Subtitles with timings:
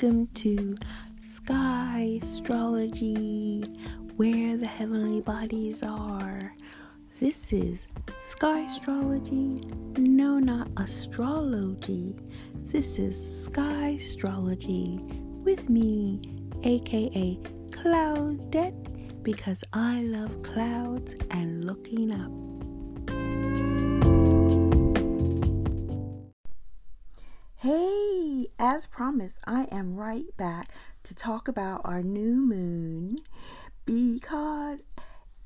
[0.00, 0.76] Welcome to
[1.24, 3.64] Sky Astrology,
[4.14, 6.54] where the heavenly bodies are.
[7.18, 7.88] This is
[8.22, 9.66] Sky Astrology,
[9.96, 12.14] no, not astrology.
[12.66, 15.00] This is Sky Astrology
[15.42, 16.20] with me,
[16.62, 17.36] aka
[17.70, 22.30] Cloudette, because I love clouds and looking up.
[27.56, 28.07] Hey,
[28.58, 30.72] as promised, I am right back
[31.04, 33.18] to talk about our new moon
[33.84, 34.84] because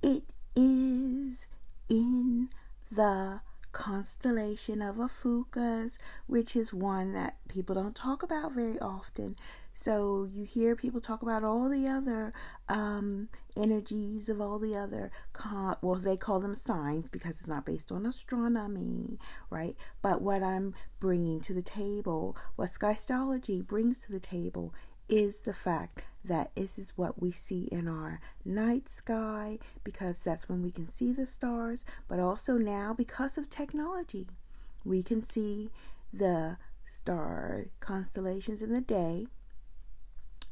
[0.03, 0.25] it
[0.55, 1.47] is
[1.89, 2.49] in
[2.91, 3.41] the
[3.73, 9.37] constellation of Ophiuchus, which is one that people don't talk about very often.
[9.75, 12.33] So you hear people talk about all the other
[12.69, 17.65] um, energies of all the other, con- well, they call them signs because it's not
[17.65, 19.19] based on astronomy,
[19.51, 19.75] right?
[20.03, 24.75] But what I'm bringing to the table, what skystology brings to the table,
[25.09, 30.49] is the fact that this is what we see in our night sky because that's
[30.49, 34.29] when we can see the stars, but also now because of technology,
[34.85, 35.71] we can see
[36.13, 39.27] the star constellations in the day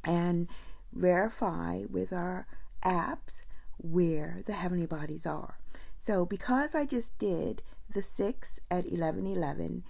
[0.05, 0.49] and
[0.93, 2.47] verify with our
[2.83, 3.43] apps
[3.77, 5.59] where the heavenly bodies are.
[5.99, 7.63] So, because I just did
[7.93, 9.85] the 6 at 1111,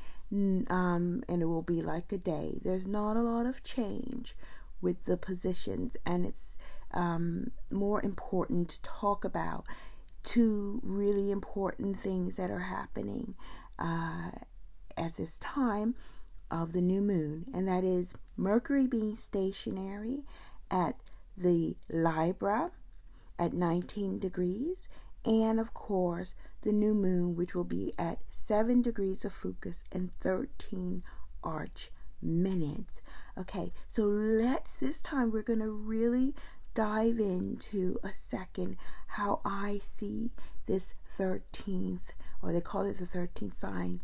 [0.69, 4.35] um, and it will be like a day, there's not a lot of change
[4.81, 6.59] with the positions, and it's
[6.93, 9.65] um, more important to talk about
[10.23, 13.35] two really important things that are happening
[13.79, 14.31] uh,
[14.97, 15.95] at this time
[16.51, 20.25] of the new moon, and that is Mercury being stationary
[20.71, 20.97] at
[21.37, 22.71] the Libra
[23.39, 24.89] at 19 degrees,
[25.25, 30.11] and of course, the new moon, which will be at 7 degrees of Ophiuchus and
[30.21, 31.03] 13
[31.43, 31.91] arc
[32.23, 33.01] minutes.
[33.39, 36.35] Okay, so let's this time we're going to really
[36.75, 38.77] dive into a second
[39.09, 40.31] how I see
[40.67, 42.13] this 13th,
[42.43, 44.01] or they call it the 13th sign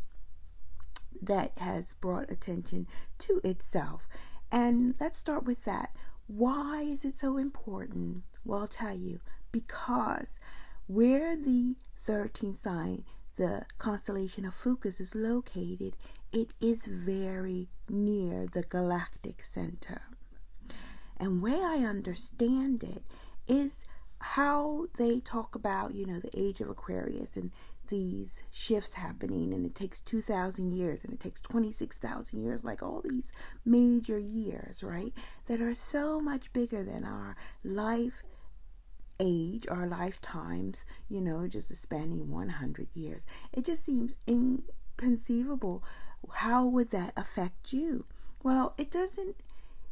[1.22, 2.86] that has brought attention
[3.18, 4.08] to itself.
[4.50, 5.94] And let's start with that.
[6.26, 8.22] Why is it so important?
[8.44, 9.20] Well, I'll tell you
[9.52, 10.40] because
[10.86, 13.04] where the 13th sign,
[13.36, 15.94] the constellation of Ophiuchus, is located,
[16.32, 20.02] it is very near the galactic center.
[21.16, 23.02] And way I understand it
[23.46, 23.86] is
[24.18, 27.50] how they talk about, you know, the age of Aquarius and
[27.88, 33.02] these shifts happening and it takes 2000 years and it takes 26,000 years like all
[33.02, 33.32] these
[33.64, 35.12] major years right
[35.46, 38.22] that are so much bigger than our life
[39.18, 43.26] age our lifetimes you know just spanning 100 years.
[43.52, 45.82] It just seems inconceivable.
[46.34, 48.04] How would that affect you?
[48.42, 49.36] Well it doesn't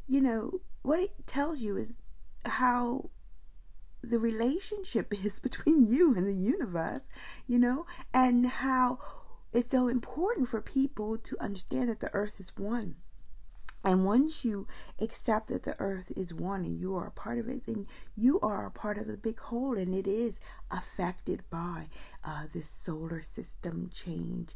[0.06, 1.94] you know what it tells you is
[2.44, 3.10] how
[4.04, 7.08] the relationship is between you and the universe,
[7.46, 8.98] you know, and how
[9.52, 12.96] it's so important for people to understand that the earth is one.
[13.84, 14.66] And once you
[14.98, 18.40] accept that the earth is one and you are a part of it, then you
[18.40, 21.88] are a part of the big whole and it is affected by
[22.24, 24.54] uh, this solar system change.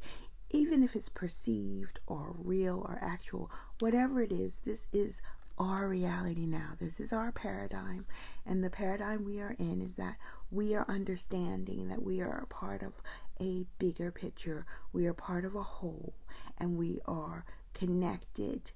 [0.50, 3.50] Even if it's perceived or real or actual,
[3.81, 5.20] whatever it is, this is
[5.58, 6.72] our reality now.
[6.78, 8.06] This is our paradigm.
[8.46, 10.16] And the paradigm we are in is that
[10.50, 12.94] we are understanding that we are a part of
[13.41, 14.64] a bigger picture.
[14.92, 16.14] We are part of a whole.
[16.58, 18.72] And we are connected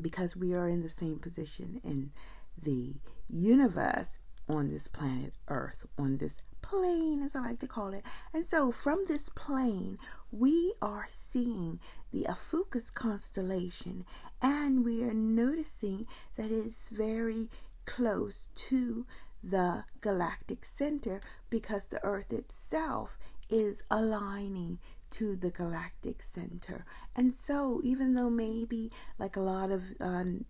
[0.00, 2.10] because we are in the same position in
[2.60, 2.94] the
[3.28, 8.02] universe on this planet Earth, on this plane, as I like to call it.
[8.32, 9.98] And so, from this plane,
[10.30, 11.80] we are seeing
[12.12, 14.04] the Ophiuchus constellation,
[14.42, 16.06] and we are noticing
[16.36, 17.48] that it's very
[17.86, 19.06] close to
[19.42, 23.16] the galactic center because the Earth itself
[23.48, 24.78] is aligning
[25.10, 26.84] to the galactic center.
[27.16, 30.44] And so, even though maybe like a lot of um,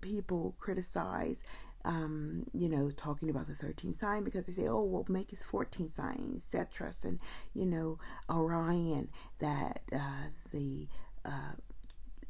[0.00, 1.42] people criticize
[1.84, 5.38] um, you know, talking about the 13th sign because they say, oh, well, make it
[5.38, 7.20] 14 signs, Cetus, and,
[7.52, 7.98] you know,
[8.30, 10.86] Orion, that uh, the
[11.24, 11.52] uh,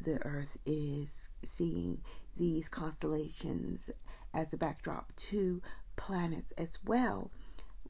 [0.04, 2.00] the Earth is seeing
[2.36, 3.90] these constellations
[4.32, 5.62] as a backdrop to
[5.96, 7.30] planets as well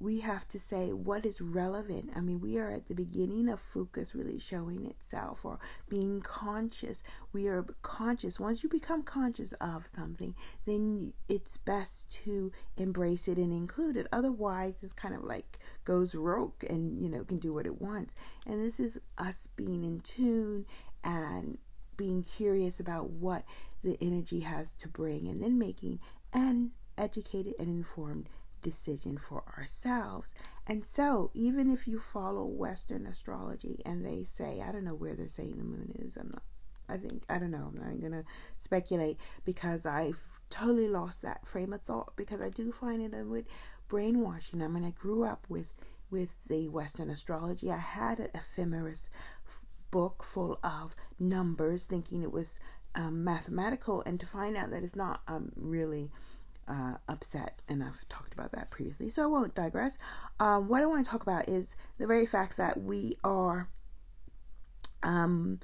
[0.00, 2.10] we have to say what is relevant.
[2.16, 5.58] I mean, we are at the beginning of Ophiuchus really showing itself or
[5.88, 7.02] being conscious.
[7.32, 8.40] We are conscious.
[8.40, 10.34] Once you become conscious of something,
[10.66, 14.08] then it's best to embrace it and include it.
[14.12, 18.14] Otherwise, it's kind of like goes rogue and, you know, can do what it wants.
[18.46, 20.66] And this is us being in tune
[21.02, 21.58] and
[21.96, 23.44] being curious about what
[23.84, 26.00] the energy has to bring, and then making
[26.32, 28.28] an educated and informed
[28.64, 30.34] decision for ourselves.
[30.66, 35.14] And so, even if you follow Western astrology and they say, I don't know where
[35.14, 36.42] they're saying the moon is, I'm not
[36.88, 37.72] I think I don't know.
[37.72, 38.24] I'm not gonna
[38.58, 43.46] speculate because I've totally lost that frame of thought because I do find it with
[43.88, 44.62] brainwashing.
[44.62, 45.68] I mean, I grew up with
[46.10, 47.70] with the Western astrology.
[47.70, 49.08] I had an ephemeris
[49.90, 52.60] book full of numbers, thinking it was
[52.94, 56.10] um, mathematical, and to find out that it's not, I'm really
[56.68, 57.60] uh, upset.
[57.68, 59.98] And I've talked about that previously, so I won't digress.
[60.40, 63.68] Um, what I want to talk about is the very fact that we are.
[65.02, 65.60] Um,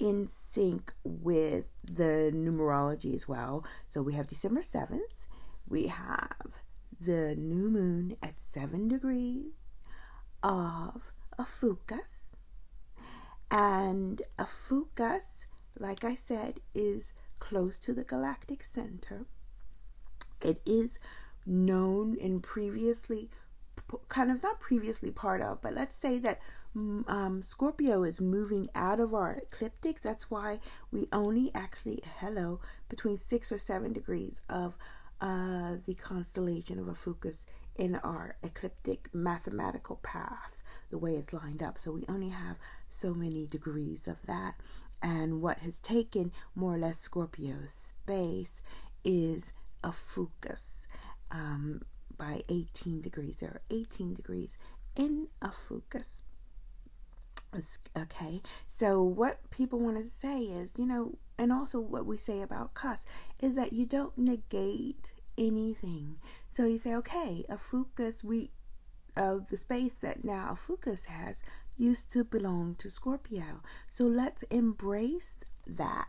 [0.00, 3.64] in sync with the numerology as well.
[3.86, 4.98] So we have December 7th,
[5.68, 6.62] we have
[6.98, 9.68] the new moon at 7 degrees
[10.42, 12.36] of Ophiuchus,
[13.50, 15.46] And Ophiuchus,
[15.78, 19.26] like I said, is close to the galactic center.
[20.42, 20.98] It is
[21.46, 23.30] known and previously,
[24.08, 26.40] kind of not previously part of, but let's say that
[26.76, 30.00] um, Scorpio is moving out of our ecliptic.
[30.00, 30.60] That's why
[30.92, 34.76] we only actually, hello, between six or seven degrees of
[35.20, 37.44] uh, the constellation of Ophiuchus
[37.76, 41.78] in our ecliptic mathematical path, the way it's lined up.
[41.78, 42.56] So we only have
[42.88, 44.54] so many degrees of that.
[45.02, 48.62] And what has taken more or less Scorpio's space
[49.02, 50.86] is Ophiuchus
[51.30, 51.82] um,
[52.16, 53.36] by 18 degrees.
[53.36, 54.58] There are 18 degrees
[54.96, 56.22] in Ophiuchus.
[57.96, 62.42] Okay, so what people want to say is, you know, and also what we say
[62.42, 63.06] about cuss
[63.42, 66.18] is that you don't negate anything.
[66.48, 68.50] So you say, okay, Ophiuchus, we,
[69.16, 71.42] uh, the space that now Ophiuchus has
[71.76, 73.62] used to belong to Scorpio.
[73.88, 76.08] So let's embrace that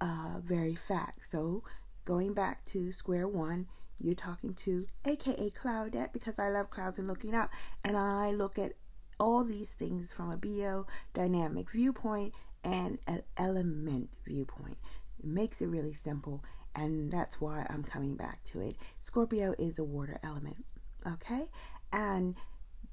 [0.00, 1.26] uh, very fact.
[1.26, 1.62] So
[2.10, 3.68] going back to square one,
[4.00, 7.50] you're talking to aka Claudette because I love clouds and looking up,
[7.84, 8.72] and I look at
[9.20, 12.34] all these things from a biodynamic viewpoint
[12.64, 14.76] and an element viewpoint.
[15.20, 16.42] It makes it really simple,
[16.74, 18.74] and that's why I'm coming back to it.
[19.00, 20.64] Scorpio is a water element,
[21.06, 21.44] okay?
[21.92, 22.34] And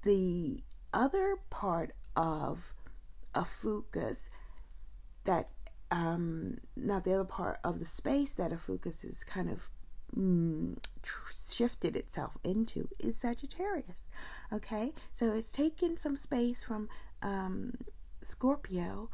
[0.04, 0.60] the
[0.94, 2.72] other part of
[3.34, 4.30] Ophiuchus
[5.24, 5.50] that
[5.92, 9.70] um not the other part of the space that Ophiuchus is kind of
[10.16, 10.78] mm,
[11.50, 14.10] shifted itself into is Sagittarius.
[14.52, 16.90] Okay, so it's taken some space from
[17.22, 17.74] um,
[18.22, 19.10] Scorpio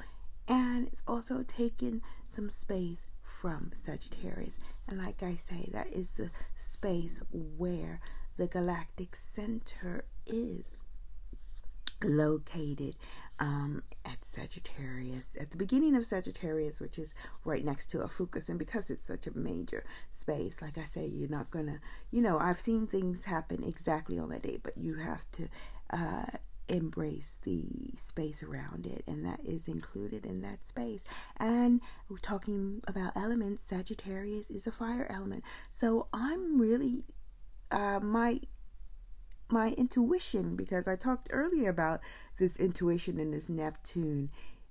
[0.48, 4.60] and it's also taken some space from Sagittarius.
[4.88, 8.02] And like I say, that is the space where
[8.38, 10.78] the galactic center is
[12.04, 12.96] located
[13.40, 17.16] um, at Sagittarius, at the beginning of Sagittarius, which is
[17.46, 18.50] right next to Ophiuchus.
[18.50, 21.80] And because it's such a major space, like I say, you're not going to,
[22.12, 25.48] you know, I've seen things happen exactly on that day, but you have to
[25.90, 26.26] uh,
[26.70, 31.04] embrace the space around it, and that is included in that space.
[31.38, 35.44] And we're talking about elements, Sagittarius is a fire element.
[35.70, 37.06] So I'm really,
[37.72, 38.40] uh, my
[39.54, 42.02] my intuition because I talked earlier about
[42.38, 44.30] this intuition and this Neptune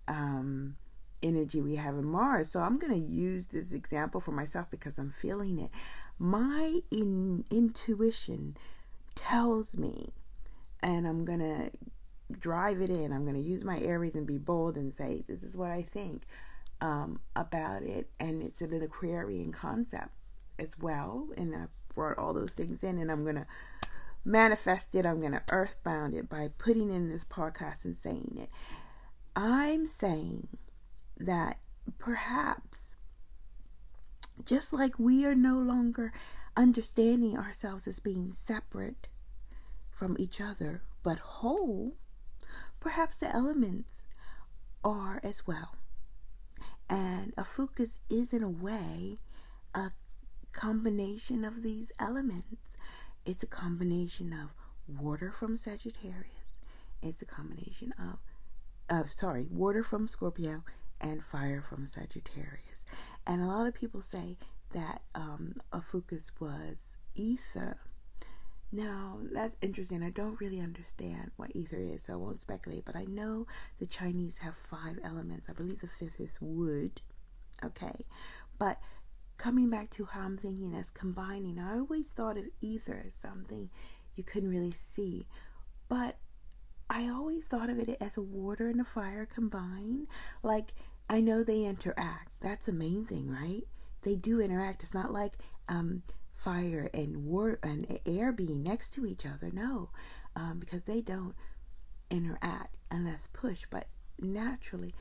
[0.09, 0.77] um,
[1.23, 2.51] energy we have in Mars.
[2.51, 5.71] So I'm going to use this example for myself because I'm feeling it.
[6.19, 8.57] My in- intuition
[9.15, 10.13] tells me,
[10.83, 11.71] and I'm going to
[12.39, 13.13] drive it in.
[13.13, 15.83] I'm going to use my Aries and be bold and say, This is what I
[15.83, 16.25] think
[16.81, 18.09] um, about it.
[18.21, 20.11] And it's an Aquarian concept
[20.59, 21.29] as well.
[21.37, 23.47] And I brought all those things in, and I'm going to
[24.25, 25.07] manifest it.
[25.07, 28.49] I'm going to earthbound it by putting in this podcast and saying it.
[29.35, 30.49] I'm saying
[31.19, 31.59] that
[31.99, 32.97] perhaps
[34.45, 36.13] just like we are no longer
[36.57, 39.09] understanding ourselves as being separate
[39.91, 41.97] from each other but whole,
[42.81, 44.05] perhaps the elements
[44.85, 45.75] are as well.
[46.89, 49.17] And Ophiuchus is, in a way,
[49.75, 49.91] a
[50.53, 52.77] combination of these elements.
[53.25, 54.55] It's a combination of
[54.89, 56.59] water from Sagittarius.
[57.03, 58.19] It's a combination of,
[58.91, 60.65] uh, sorry, water from Scorpio
[61.01, 62.85] and fire from Sagittarius.
[63.27, 64.39] And a lot of people say
[64.73, 67.77] that um, Ophiuchus was ether.
[68.73, 70.03] Now, that's interesting.
[70.03, 73.47] I don't really understand what ether is, so I won't speculate, but I know
[73.79, 75.49] the Chinese have five elements.
[75.49, 77.03] I believe the fifth is wood.
[77.63, 78.07] Okay.
[78.59, 78.79] But
[79.43, 83.71] coming back to how I'm thinking as combining, I always thought of ether as something
[84.15, 85.27] you couldn't really see,
[85.89, 86.17] but
[86.89, 90.07] I always thought of it as a water and a fire combined.
[90.43, 90.75] Like,
[91.09, 92.31] I know they interact.
[92.41, 93.65] That's the main thing, right?
[94.03, 94.83] they do interact.
[94.83, 95.35] It's not like
[95.69, 99.51] um, fire and water and air being next to each other.
[99.53, 99.91] No,
[100.37, 101.35] um, because they don't
[102.11, 103.67] interact unless pushed.
[103.71, 103.87] But
[104.21, 104.95] naturally,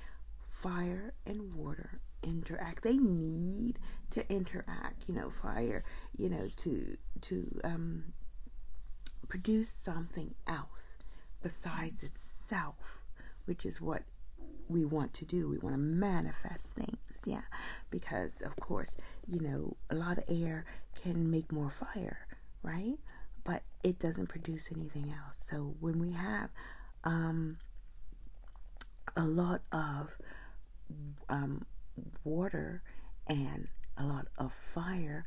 [0.48, 2.84] fire and water interact.
[2.84, 3.80] They need
[4.12, 5.04] to interact.
[5.08, 5.84] You know, fire.
[6.18, 8.14] You know, to to um,
[9.28, 10.98] produce something else
[11.42, 13.02] besides itself,
[13.46, 14.04] which is what
[14.68, 15.50] we want to do.
[15.50, 17.42] We want to manifest things, yeah.
[17.90, 18.96] Because, of course,
[19.28, 20.66] you know, a lot of air
[21.02, 22.28] can make more fire,
[22.64, 22.98] right?
[23.44, 25.38] But it doesn't produce anything else.
[25.38, 26.50] So when we have
[27.04, 27.58] um,
[29.16, 30.18] a lot of
[31.30, 31.66] um,
[32.24, 32.82] water
[33.28, 33.68] and
[33.98, 35.26] a lot of fire,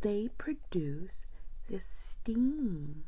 [0.00, 1.26] they produce
[1.68, 3.04] this steam.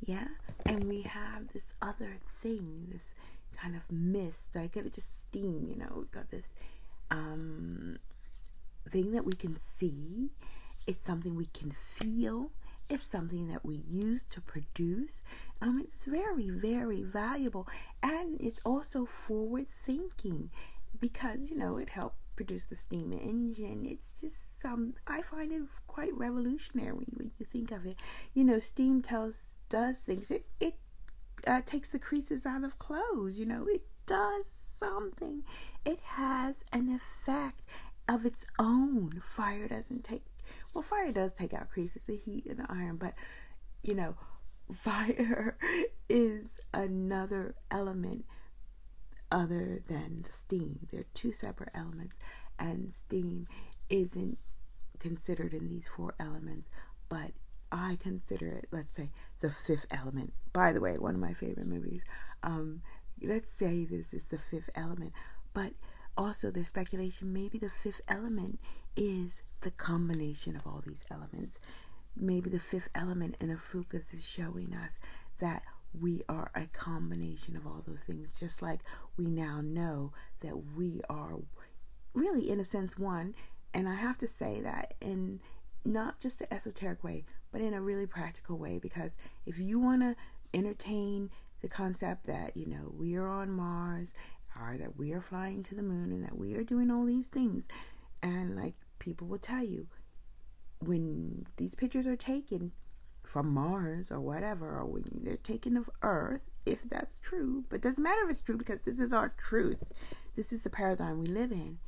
[0.00, 0.28] Yeah,
[0.64, 3.14] and we have this other thing, this
[3.56, 4.56] kind of mist.
[4.56, 5.92] I get it just steam, you know.
[5.96, 6.54] We've got this
[7.10, 7.98] um,
[8.88, 10.30] thing that we can see.
[10.86, 12.52] It's something we can feel.
[12.88, 15.22] It's something that we use to produce.
[15.60, 17.68] Um, it's very, very valuable,
[18.02, 20.50] and it's also forward thinking
[20.98, 23.84] because you know it helps produce the steam engine.
[23.84, 28.00] It's just some I find it quite revolutionary when you think of it.
[28.32, 30.30] You know, steam tells does things.
[30.30, 30.74] It it
[31.48, 33.40] uh, takes the creases out of clothes.
[33.40, 35.42] You know, it does something.
[35.84, 37.62] It has an effect
[38.08, 39.20] of its own.
[39.20, 40.22] Fire doesn't take,
[40.72, 43.14] well, fire does take out creases, the heat and the iron, but
[43.82, 44.14] you know,
[44.72, 45.58] fire
[46.08, 48.26] is another element
[49.30, 50.80] other than the steam.
[50.90, 52.16] They're two separate elements,
[52.58, 53.46] and steam
[53.88, 54.38] isn't
[54.98, 56.68] considered in these four elements,
[57.08, 57.32] but
[57.70, 60.32] I consider it, let's say, the fifth element.
[60.52, 62.04] By the way, one of my favorite movies.
[62.42, 62.82] Um,
[63.22, 65.12] let's say this is the fifth element,
[65.52, 65.72] but
[66.16, 68.58] also there's speculation maybe the fifth element
[68.96, 71.60] is the combination of all these elements.
[72.16, 74.98] Maybe the fifth element in Ophiuchus is showing us
[75.40, 78.80] that we are a combination of all those things, just like
[79.16, 81.36] we now know that we are
[82.14, 83.34] really, in a sense, one.
[83.74, 85.40] And I have to say that in
[85.84, 88.78] not just an esoteric way, but in a really practical way.
[88.80, 89.16] Because
[89.46, 90.16] if you want to
[90.52, 91.30] entertain
[91.60, 94.14] the concept that, you know, we are on Mars
[94.58, 97.28] or that we are flying to the moon and that we are doing all these
[97.28, 97.68] things,
[98.22, 99.86] and like people will tell you,
[100.80, 102.72] when these pictures are taken
[103.28, 108.02] from Mars or whatever, or when they're taken of Earth, if that's true, but doesn't
[108.02, 109.92] matter if it's true because this is our truth.
[110.34, 111.78] This is the paradigm we live in.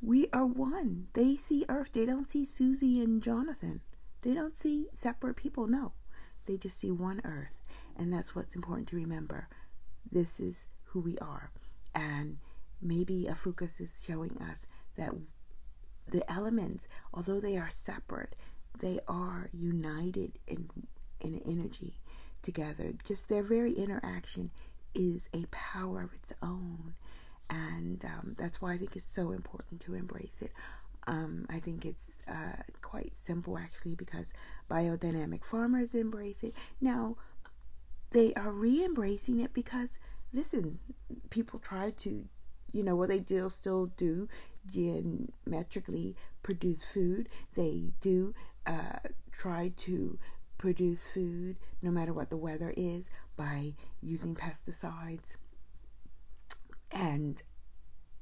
[0.00, 1.08] We are one.
[1.12, 1.92] They see Earth.
[1.92, 3.82] They don't see Susie and Jonathan.
[4.22, 5.66] They don't see separate people.
[5.66, 5.92] No,
[6.46, 7.62] they just see one Earth.
[7.96, 9.48] And that's what's important to remember.
[10.10, 11.50] This is who we are.
[11.94, 12.38] And
[12.80, 14.66] maybe Ophiuchus is showing us
[14.96, 15.12] that
[16.08, 18.34] the elements, although they are separate,
[18.78, 20.70] they are united in,
[21.20, 21.94] in energy
[22.42, 22.92] together.
[23.04, 24.50] Just their very interaction
[24.94, 26.94] is a power of its own
[27.50, 30.52] and um, that's why I think it's so important to embrace it.
[31.06, 34.32] Um, I think it's uh, quite simple actually because
[34.70, 36.54] biodynamic farmers embrace it.
[36.80, 37.16] Now,
[38.12, 39.98] they are re embracing it because,
[40.32, 40.78] listen,
[41.30, 42.28] people try to,
[42.72, 44.28] you know, what they do still do
[44.66, 47.28] geometrically produce food.
[47.56, 48.34] They do
[48.66, 48.98] uh,
[49.32, 50.18] try to
[50.58, 55.36] produce food no matter what the weather is by using pesticides
[56.92, 57.42] and,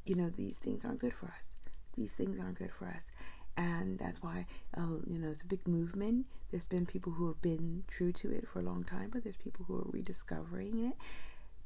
[0.04, 1.56] you know, these things aren't good for us.
[1.94, 3.10] These things aren't good for us.
[3.56, 6.26] And that's why, uh, you know, it's a big movement.
[6.50, 9.36] There's been people who have been true to it for a long time, but there's
[9.36, 10.94] people who are rediscovering it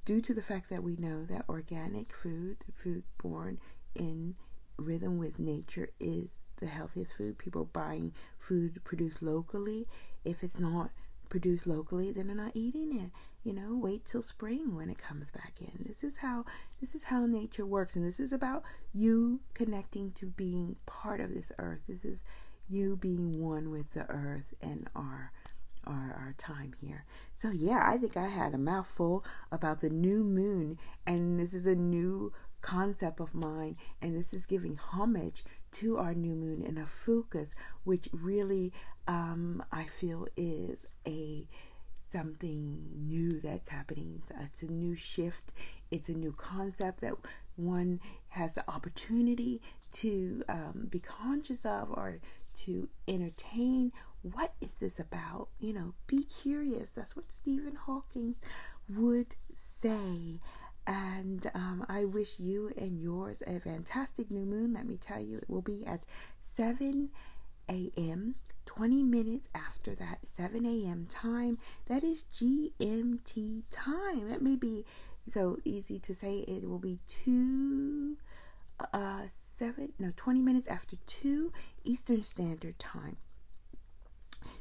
[0.05, 3.59] due to the fact that we know that organic food, food born
[3.95, 4.35] in
[4.83, 7.39] rhythm with nature, is the healthiest food.
[7.39, 9.87] People are buying food produced locally.
[10.25, 10.91] If it's not
[11.29, 13.11] produced locally, then they're not eating it.
[13.43, 15.85] You know wait till spring when it comes back in.
[15.85, 16.45] This is how
[16.81, 17.97] this is how nature works.
[17.97, 18.63] And this is about
[18.93, 21.85] you connecting to being part of this earth.
[21.89, 22.23] This is
[22.69, 25.33] you being one with the earth and our
[25.85, 27.05] our, our time here.
[27.35, 30.79] So yeah i think i had a mouthful about the new moon.
[31.07, 32.33] And this is a new
[32.63, 37.55] concept of mine and this is giving homage to our new moon in Ophiuchus,
[37.85, 38.73] which really
[39.09, 41.45] um, i feel is a
[41.99, 44.21] something new that's happening.
[44.23, 45.53] So it's a new shift,
[45.91, 47.15] it's a new concept that
[47.57, 52.19] one has the opportunity to um, be conscious of or
[52.55, 53.93] to entertain.
[54.21, 55.49] What is this about?
[55.59, 56.93] You know, be curious.
[56.93, 58.37] That's what Stephen Hawking
[58.89, 60.39] would say.
[60.87, 64.75] And um, I wish you and yours a fantastic new moon.
[64.75, 66.05] Let me tell you, it will be at
[66.41, 67.11] 7
[67.69, 68.35] a.m.
[68.67, 71.07] 20 minutes after that 7 a.m.
[71.09, 71.59] time.
[71.87, 74.29] That is GMT time.
[74.29, 74.85] That may be
[75.29, 76.39] so easy to say.
[76.49, 78.17] It will be 2
[78.93, 81.53] uh 7 no 20 minutes after 2
[81.85, 83.17] Eastern Standard Time.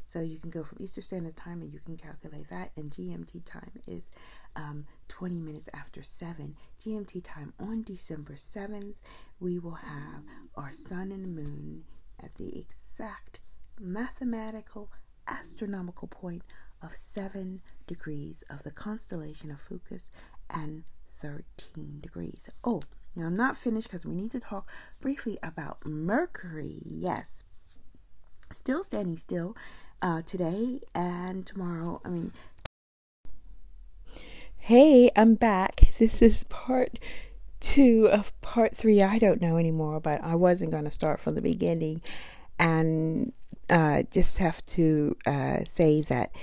[0.05, 2.71] So you can go from Eastern Standard Time and you can calculate that.
[2.75, 4.11] And GMT time is
[4.55, 6.55] um, 20 minutes after 7.
[6.79, 8.95] GMT time on December 7th,
[9.39, 10.23] we will have
[10.55, 11.83] our sun and moon
[12.23, 13.39] at the exact
[13.79, 14.91] mathematical
[15.27, 16.43] astronomical point
[16.81, 20.09] of 7 degrees of the constellation of Ophiuchus
[20.49, 22.49] and 13 degrees.
[22.63, 22.81] Oh,
[23.15, 26.81] now I'm not finished because we need to talk briefly about Mercury.
[26.85, 27.43] Yes,
[28.51, 29.55] still standing still
[30.01, 32.01] uh, today and tomorrow.
[32.03, 32.31] I mean,
[34.71, 35.81] hey, I'm back.
[35.99, 36.97] This is part
[37.59, 39.03] two of part three.
[39.03, 42.01] I don't know anymore, but I wasn't going to start from the beginning.
[42.57, 43.33] And
[43.69, 46.33] uh, just have to uh, say that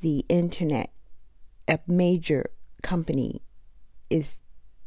[0.00, 0.90] the internet,
[1.68, 2.50] a major
[2.82, 3.40] company,
[4.10, 4.42] is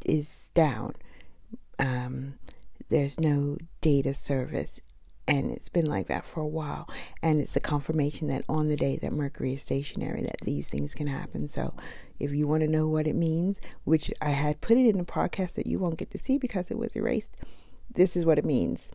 [0.05, 0.91] is down.
[1.79, 2.33] Um,
[2.89, 4.81] there's no data service
[5.29, 6.89] and it's been like that for a while.
[7.21, 10.95] And it's a confirmation that on the day that mercury is stationary that these things
[10.95, 11.47] can happen.
[11.47, 11.73] So
[12.19, 15.05] if you want to know what it means which i had put it in a
[15.05, 17.37] podcast that you won't get to see because it was erased
[17.93, 18.91] this is what it means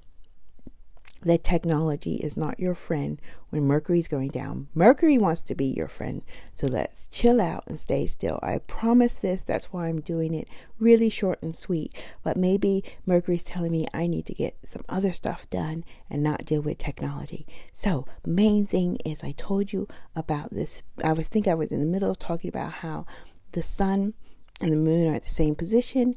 [1.24, 4.68] that technology is not your friend when Mercury's going down.
[4.74, 6.22] Mercury wants to be your friend.
[6.54, 8.38] So let's chill out and stay still.
[8.42, 9.42] I promise this.
[9.42, 11.94] That's why I'm doing it really short and sweet.
[12.22, 16.44] But maybe Mercury's telling me I need to get some other stuff done and not
[16.44, 17.46] deal with technology.
[17.72, 20.82] So, main thing is I told you about this.
[21.02, 23.06] I was think I was in the middle of talking about how
[23.52, 24.14] the sun
[24.60, 26.14] and the moon are at the same position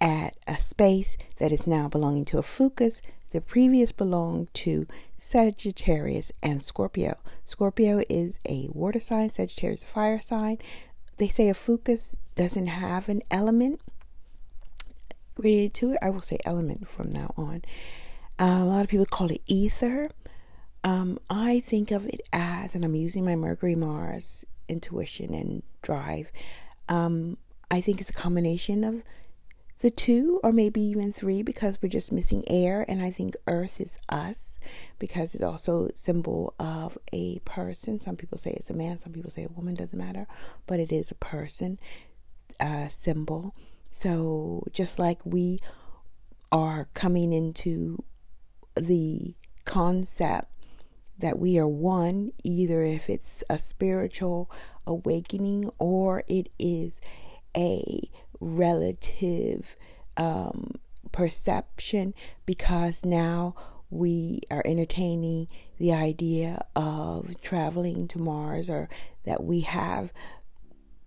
[0.00, 3.00] at a space that is now belonging to Ophiuchus
[3.30, 7.18] the previous belonged to Sagittarius and Scorpio.
[7.44, 10.58] Scorpio is a water sign, Sagittarius a fire sign.
[11.18, 13.80] They say Ophiuchus doesn't have an element
[15.36, 15.98] related to it.
[16.00, 17.62] I will say element from now on.
[18.38, 20.10] Um, a lot of people call it ether.
[20.84, 26.30] Um, I think of it as, and I'm using my Mercury Mars intuition and drive.
[26.88, 27.38] Um,
[27.70, 29.02] I think it's a combination of
[29.80, 33.80] the two or maybe even three because we're just missing air and i think earth
[33.80, 34.58] is us
[34.98, 38.00] because it's also symbol of a person.
[38.00, 40.26] Some people say it's a man some people say a woman doesn't matter
[40.66, 41.78] but it is a person
[42.60, 43.54] uh, symbol.
[43.90, 45.58] So just like we
[46.52, 48.02] are coming into
[48.74, 49.34] the
[49.64, 50.50] concept
[51.18, 54.50] that we are one either if it's a spiritual
[54.86, 57.00] awakening or it is
[57.56, 58.10] a
[58.40, 59.76] relative
[60.16, 60.74] um,
[61.12, 63.54] perception because now
[63.90, 68.88] we are entertaining the idea of traveling to Mars or
[69.24, 70.12] that we have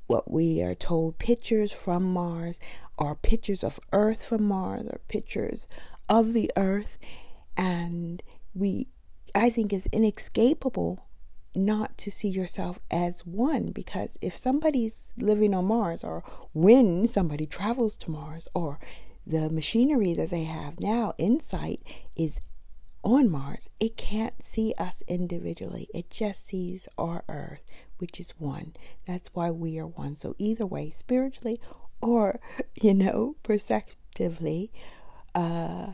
[0.08, 2.60] what we are told pictures from Mars
[2.98, 5.68] or pictures of Earth from Mars or pictures
[6.08, 6.98] of the Earth.
[7.56, 8.24] And
[8.56, 8.88] we
[9.36, 11.06] I think is inescapable
[11.56, 17.46] not to see yourself as one because if somebody's living on Mars or when somebody
[17.46, 18.80] travels to Mars or
[19.26, 21.82] the machinery that they have now, InSight,
[22.16, 22.40] is
[23.04, 25.88] on Mars, it can't see us individually.
[25.94, 27.62] It just sees our Earth,
[27.98, 28.74] which is one.
[29.06, 30.16] That's why we are one.
[30.16, 31.62] So, either way, spiritually
[32.02, 32.40] or,
[32.82, 34.72] you know, perceptively,
[35.36, 35.94] uh,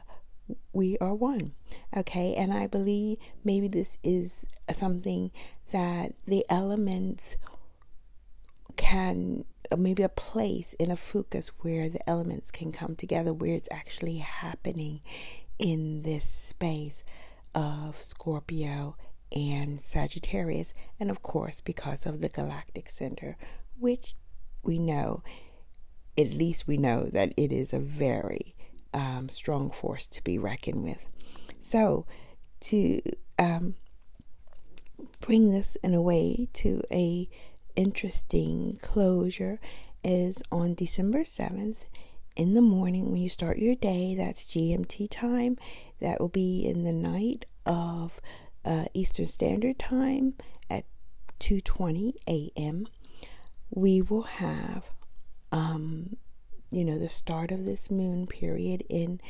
[0.73, 1.53] we are one.
[1.95, 5.31] Okay, and I believe maybe this is something
[5.71, 7.37] that the elements
[8.75, 13.69] can uh, maybe a place in Ophiuchus where the elements can come together, where it's
[13.71, 15.01] actually happening
[15.57, 17.03] in this space
[17.53, 18.97] of Scorpio
[19.31, 23.37] and Sagittarius, and of course, because of the galactic center,
[23.79, 24.15] which
[24.63, 25.23] we know,
[26.17, 28.55] at least we know that it is a very
[28.95, 31.05] um, strong force to be reckoned with.
[31.59, 32.05] So,
[32.61, 33.01] to
[33.37, 33.75] um,
[35.19, 37.29] bring this in a way to a
[37.75, 39.59] interesting closure
[40.03, 41.75] is on December 7th
[42.37, 44.15] in the morning when you start your day.
[44.15, 45.57] That's GMT time.
[45.99, 48.19] That will be in the night of
[48.63, 50.35] uh, Eastern Standard Time
[50.69, 50.85] at
[51.39, 52.87] 2:20 a.m.
[53.69, 54.89] We will have
[55.51, 56.15] um,
[56.75, 59.21] you know, the start of this moon period in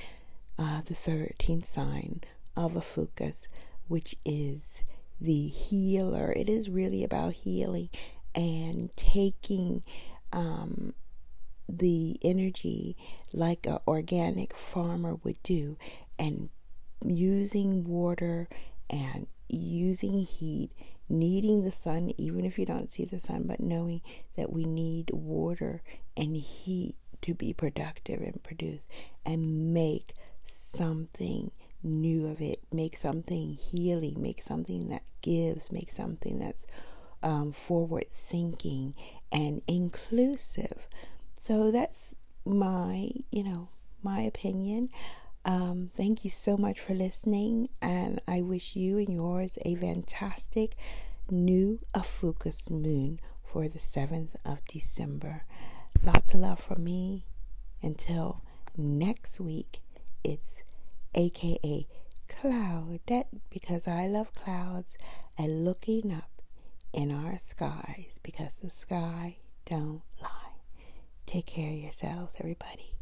[0.57, 2.21] uh, the 13th sign
[2.57, 3.47] of Ophiuchus,
[3.87, 4.81] which is
[5.21, 6.33] the healer.
[6.35, 7.89] It is really about healing
[8.33, 9.83] and taking
[10.33, 10.95] um,
[11.69, 12.97] the energy
[13.31, 15.77] like an organic farmer would do
[16.17, 16.49] and
[17.03, 18.47] using water
[18.89, 20.71] and using heat
[21.07, 24.01] needing the sun even if you don't see the sun but knowing
[24.35, 25.81] that we need water
[26.17, 28.85] and heat to be productive and produce
[29.25, 31.51] and make something
[31.83, 36.65] new of it make something healing make something that gives make something that's
[37.21, 38.93] um, forward thinking
[39.31, 40.87] and inclusive
[41.35, 43.69] so that's my, you know,
[44.01, 44.89] my opinion.
[45.45, 50.75] Um, thank you so much for listening, and I wish you and yours a fantastic
[51.29, 55.43] new Ophiuchus moon for the 7th of December.
[56.03, 57.25] Lots of love from me.
[57.81, 58.41] Until
[58.77, 59.81] next week,
[60.23, 60.63] it's
[61.13, 61.87] AKA
[62.27, 62.99] Cloud,
[63.49, 64.97] because I love clouds
[65.37, 66.41] and looking up
[66.93, 70.29] in our skies because the sky don't lie.
[71.25, 72.95] Take care of yourselves, everybody.